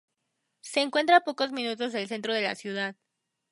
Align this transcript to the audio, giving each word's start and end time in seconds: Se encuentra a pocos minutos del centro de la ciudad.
Se 0.61 0.81
encuentra 0.81 1.17
a 1.17 1.23
pocos 1.23 1.51
minutos 1.51 1.93
del 1.93 2.07
centro 2.07 2.33
de 2.33 2.41
la 2.41 2.55
ciudad. 2.55 2.95